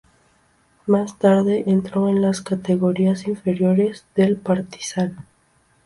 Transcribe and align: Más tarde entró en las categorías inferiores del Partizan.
Más 0.87 1.19
tarde 1.19 1.65
entró 1.67 2.09
en 2.09 2.23
las 2.23 2.41
categorías 2.41 3.27
inferiores 3.27 4.03
del 4.15 4.35
Partizan. 4.35 5.27